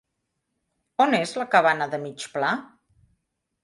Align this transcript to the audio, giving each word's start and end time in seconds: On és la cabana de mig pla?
On 1.05 1.15
és 1.19 1.35
la 1.43 1.47
cabana 1.53 1.91
de 1.95 2.03
mig 2.09 2.29
pla? 2.35 2.55